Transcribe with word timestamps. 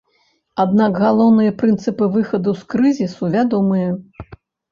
Аднак 0.61 0.95
галоўныя 1.03 1.51
прынцыпы 1.59 2.09
выхаду 2.15 2.55
з 2.61 2.67
крызісу 2.75 3.31
вядомыя. 3.35 3.89